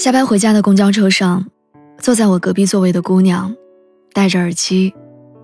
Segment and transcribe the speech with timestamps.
[0.00, 1.44] 下班回家的公交车上，
[1.98, 3.54] 坐在我隔壁座位的姑娘，
[4.14, 4.94] 戴着耳机，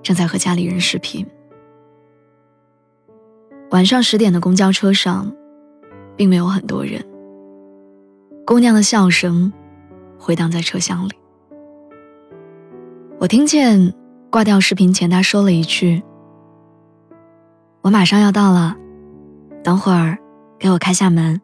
[0.02, 1.26] 正在和家里人视频。
[3.70, 5.30] 晚上十点的公交车上，
[6.16, 7.04] 并没有很多人。
[8.46, 9.52] 姑娘的笑声
[10.18, 11.12] 回荡在车厢里。
[13.18, 13.92] 我听见
[14.30, 16.02] 挂掉视频前，她说了一句
[17.84, 18.74] ：“我马上要到了，
[19.62, 20.16] 等会儿
[20.58, 21.38] 给我开下门。”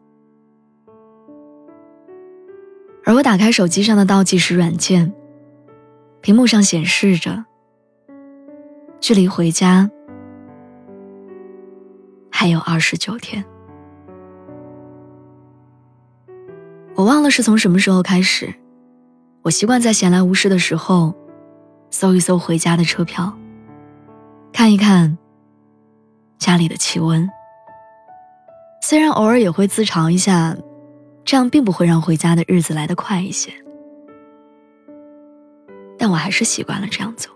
[3.05, 5.13] 而我打开手机上的倒计时软件，
[6.21, 7.43] 屏幕上显示着，
[9.01, 9.91] 距离回家
[12.31, 13.43] 还有二十九天。
[16.95, 18.53] 我忘了是从什么时候开始，
[19.41, 21.13] 我习惯在闲来无事的时候，
[21.89, 23.37] 搜一搜回家的车票，
[24.53, 25.17] 看一看
[26.37, 27.29] 家里的气温。
[28.81, 30.55] 虽然偶尔也会自嘲一下。
[31.25, 33.51] 这样并不会让回家的日子来得快一些，
[35.97, 37.33] 但我还是习惯了这样做。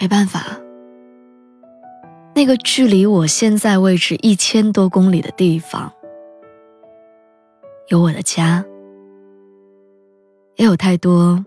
[0.00, 0.58] 没办法，
[2.34, 5.92] 那个距离我现在位置一千多公里的地方，
[7.88, 8.64] 有我的家，
[10.54, 11.44] 也有太多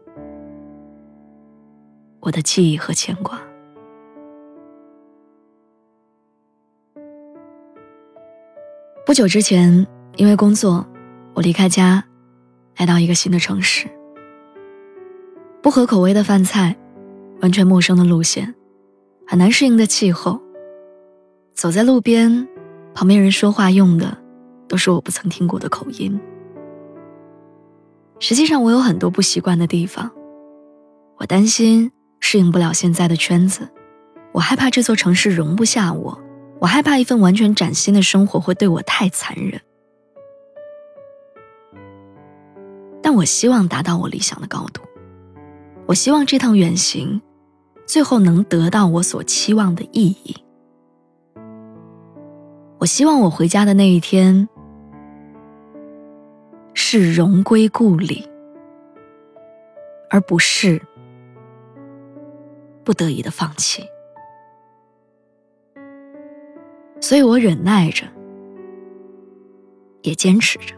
[2.19, 3.42] 我的记忆和牵挂。
[9.12, 10.88] 不久之前，因为工作，
[11.34, 12.02] 我离开家，
[12.78, 13.86] 来到一个新的城市。
[15.61, 16.73] 不合口味的饭菜，
[17.42, 18.55] 完全陌生的路线，
[19.27, 20.42] 很难适应的气候。
[21.54, 22.48] 走在路边，
[22.94, 24.17] 旁边人说话用的
[24.70, 26.17] 都是我不曾听过的口音。
[28.20, 30.10] 实际上，我有很多不习惯的地方。
[31.17, 33.67] 我担心适应不了现在的圈子，
[34.32, 36.17] 我害怕这座城市容不下我。
[36.61, 39.60] 我害怕一份完全崭新的生活会对我太残忍，
[43.02, 44.83] 但我希望达到我理想的高度。
[45.88, 47.20] 我希望这趟远行，
[47.88, 50.36] 最后能得到我所期望的意义。
[52.77, 54.48] 我希望我回家的那一天，
[56.76, 58.30] 是荣归故里，
[60.11, 60.80] 而不是
[62.83, 63.83] 不得已的放弃。
[67.02, 68.06] 所以我忍耐着，
[70.04, 70.76] 也坚持着。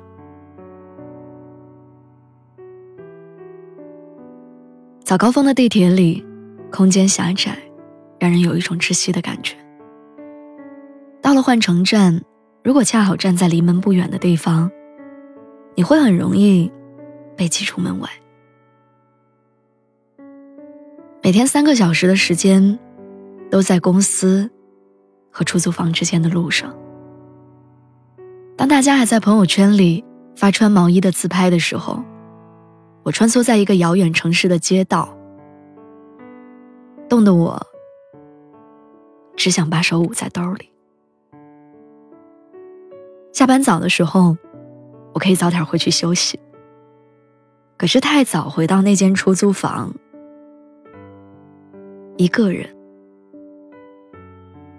[5.04, 6.26] 早高峰的地铁里，
[6.72, 7.56] 空间狭窄，
[8.18, 9.56] 让人有一种窒息的感觉。
[11.22, 12.20] 到了换乘站，
[12.64, 14.72] 如果恰好站在离门不远的地方，
[15.76, 16.72] 你会很容易
[17.36, 18.10] 被挤出门外。
[21.22, 22.80] 每天三个小时的时间，
[23.52, 24.50] 都在公司。
[25.34, 26.72] 和出租房之间的路上，
[28.56, 30.06] 当大家还在朋友圈里
[30.36, 32.04] 发穿毛衣的自拍的时候，
[33.02, 35.18] 我穿梭在一个遥远城市的街道，
[37.10, 37.60] 冻得我
[39.36, 40.70] 只想把手捂在兜里。
[43.34, 44.38] 下班早的时候，
[45.14, 46.40] 我可以早点回去休息，
[47.76, 49.92] 可是太早回到那间出租房，
[52.18, 52.83] 一个人。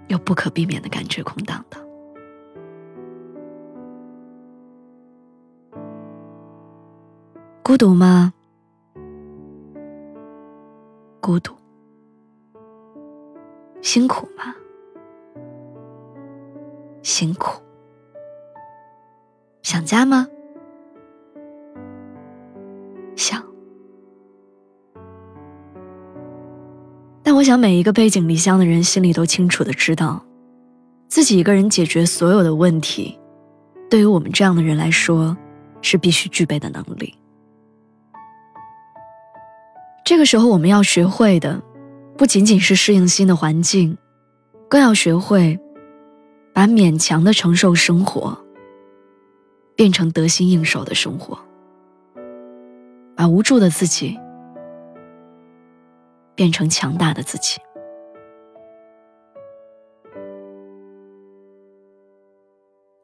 [0.07, 1.81] 又不可避免的感觉空荡荡，
[7.63, 8.33] 孤独吗？
[11.19, 11.55] 孤独，
[13.81, 14.53] 辛苦吗？
[17.01, 17.61] 辛苦，
[19.63, 20.27] 想家吗？
[27.35, 30.25] 我想，每一个背井离乡的人心里都清楚的知道，
[31.09, 33.19] 自己一个人解决所有的问题，
[33.89, 35.35] 对于我们这样的人来说，
[35.81, 37.13] 是必须具备的能力。
[40.05, 41.61] 这个时候，我们要学会的，
[42.17, 43.97] 不仅仅是适应新的环境，
[44.69, 45.59] 更要学会，
[46.53, 48.37] 把勉强的承受生活，
[49.75, 51.37] 变成得心应手的生活，
[53.13, 54.17] 把无助的自己。
[56.35, 57.57] 变成强大的自己。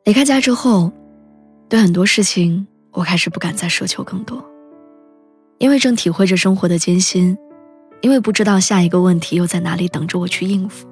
[0.03, 0.91] 离开家之后，
[1.69, 4.43] 对很多事情我开始不敢再奢求更多，
[5.59, 7.37] 因为正体会着生活的艰辛，
[8.01, 10.87] 因为不知道下一个问题又在哪里等着我去应付，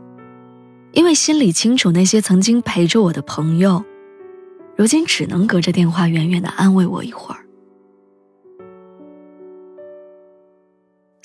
[0.93, 3.83] 因为心里清楚那些曾经陪着我的朋友，
[4.77, 7.43] 如今只能隔着电话远远的安慰我一会儿。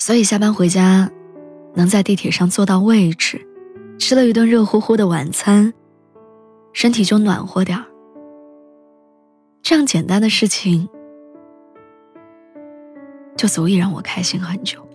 [0.05, 1.09] 所以下班回家，
[1.73, 3.43] 能在地铁上坐到位置，
[3.97, 5.73] 吃了一顿热乎乎的晚餐。
[6.73, 7.83] 身体就暖和点儿，
[9.63, 10.87] 这样简单的事情
[13.35, 14.87] 就足以让我开心很久。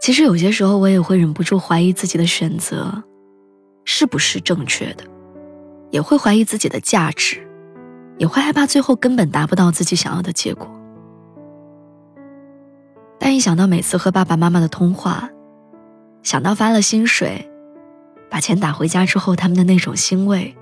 [0.00, 3.02] 其实有些时候，我也会忍不住怀疑自己的选择
[3.84, 5.02] 是不是正确的，
[5.90, 7.44] 也会怀疑自己的价值，
[8.16, 10.70] 也会害怕最后根本达不到自己想要的结果。
[13.26, 15.28] 但一想到每次和爸爸妈妈的通话，
[16.22, 17.50] 想到发了薪水。
[18.30, 20.56] 把钱打回家之后，他们的那种欣慰，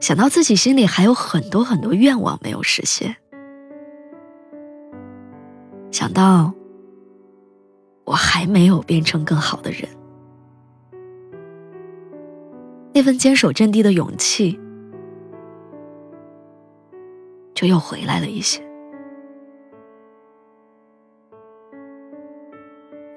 [0.00, 3.14] 想到自己心里还有很多很多愿望没有实现，
[5.92, 6.52] 想到
[8.06, 9.88] 我还没有变成更好的人，
[12.92, 14.58] 那份坚守阵地的勇气
[17.54, 18.60] 就又回来了一些。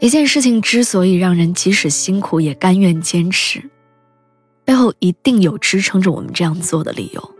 [0.05, 3.71] 一件事情之所以让人即使辛苦也甘愿坚持，
[4.63, 7.31] 背后一定有支撑着我们这样做的理由。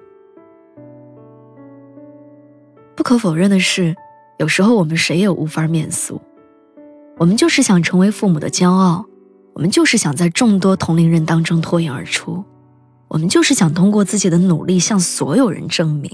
[2.96, 3.96] 不可否认的是，
[4.40, 6.20] 有时候我们谁也无法免俗，
[7.18, 9.06] 我们就是想成为父母的骄傲，
[9.54, 12.44] 我们就是想在众多同龄人当中脱颖而出，
[13.10, 16.10] 我们就是想通过自己的努力向所有人证明，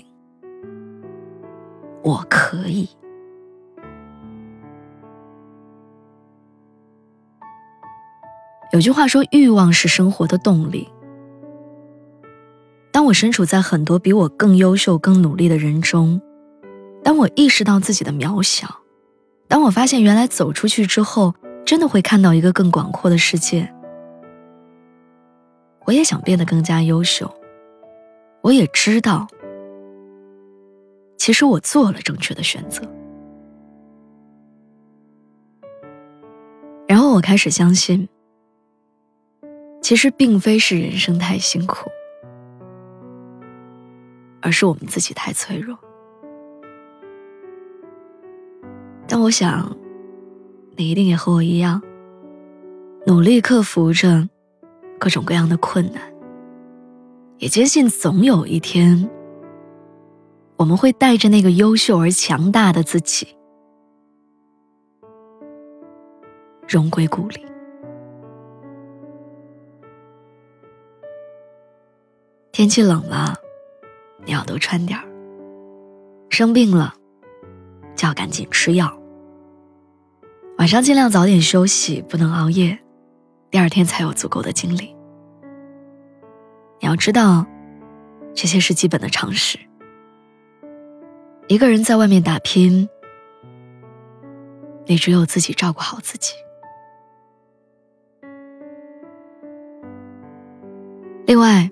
[2.03, 2.89] 我可以。
[8.71, 10.87] 有句话说，欲望是生活的动力。
[12.89, 16.21] 当我身处在很多比我更优秀、更努力的人中，
[17.03, 18.67] 当我意识到自己的渺小，
[19.49, 21.33] 当我发现原来走出去之后，
[21.65, 23.69] 真的会看到一个更广阔的世界，
[25.85, 27.29] 我也想变得更加优秀。
[28.41, 29.27] 我也知道，
[31.17, 32.81] 其实我做了正确的选择。
[36.87, 38.07] 然后我开始相信。
[39.81, 41.89] 其实并非是人生太辛苦，
[44.41, 45.77] 而是我们自己太脆弱。
[49.07, 49.75] 但我想，
[50.77, 51.81] 你一定也和我一样，
[53.05, 54.29] 努力克服着
[54.97, 56.01] 各种各样的困难，
[57.39, 59.09] 也坚信总有一天，
[60.55, 63.27] 我们会带着那个优秀而强大的自己，
[66.67, 67.50] 荣归故里。
[72.51, 73.33] 天气冷了，
[74.25, 75.05] 你要多穿点儿。
[76.29, 76.93] 生病了，
[77.95, 78.91] 就要赶紧吃药。
[80.57, 82.77] 晚上尽量早点休息，不能熬夜，
[83.49, 84.93] 第二天才有足够的精力。
[86.81, 87.45] 你要知道，
[88.35, 89.57] 这些是基本的常识。
[91.47, 92.87] 一个人在外面打拼，
[94.85, 96.33] 你只有自己照顾好自己。
[101.25, 101.71] 另外。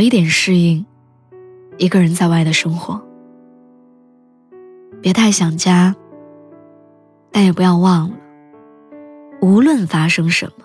[0.00, 0.86] 早一点适应
[1.76, 2.98] 一个人在外的生活，
[5.02, 5.94] 别太想家，
[7.30, 8.16] 但也不要忘了，
[9.42, 10.64] 无论发生什么，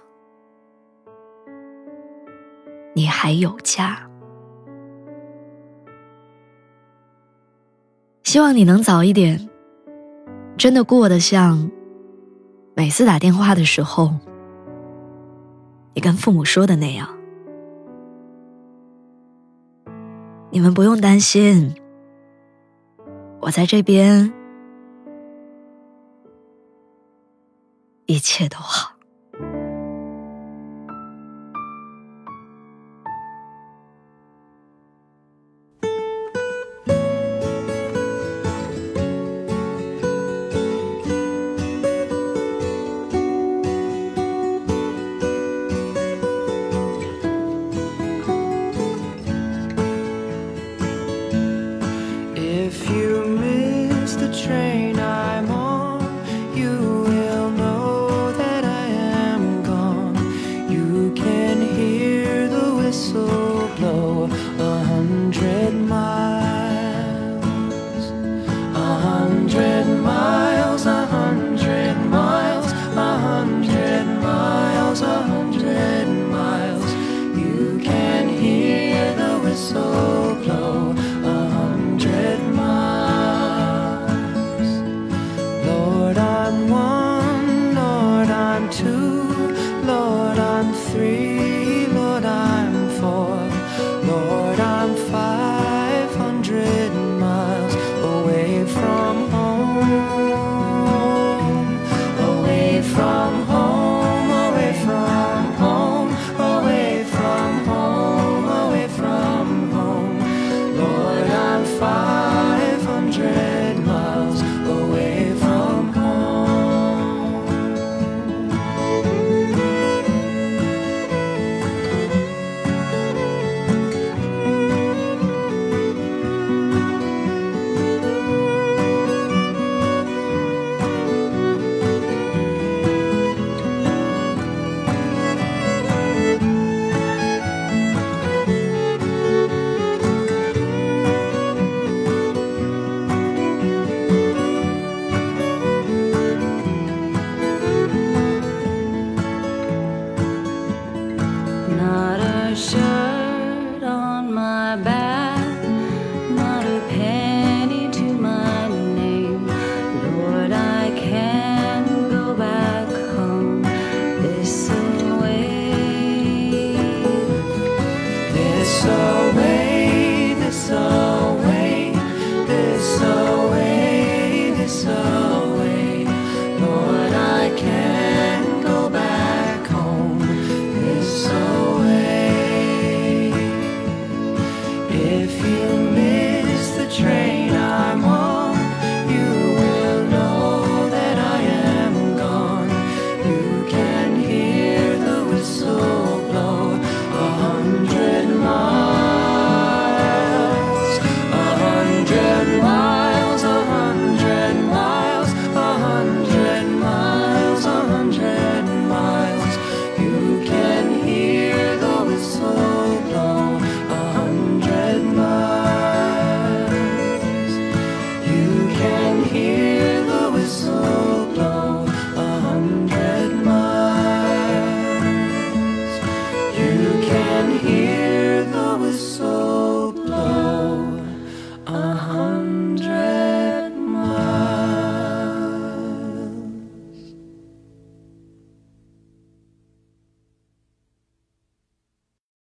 [2.94, 4.10] 你还有家。
[8.24, 9.50] 希望你能早一点，
[10.56, 11.70] 真的过得像
[12.74, 14.13] 每次打电话的时候，
[15.94, 17.14] 你跟父母说的那样。
[20.55, 21.75] 你们不用担心，
[23.41, 24.31] 我在这边，
[28.05, 28.94] 一切都好。